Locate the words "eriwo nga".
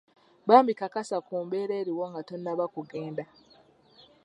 1.81-2.21